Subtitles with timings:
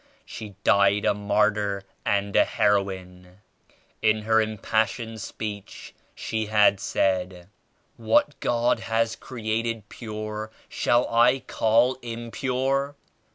[0.25, 3.41] She died a martyr and a heroine.
[4.01, 7.49] In her impassioned speech she had said
[7.97, 12.95] What God has created pure shall I call impure?